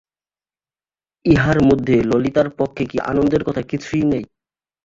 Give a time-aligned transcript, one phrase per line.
[1.25, 4.23] ইহার মধ্যে ললিতার পক্ষে কি আনন্দের কথা কিছুই নাই?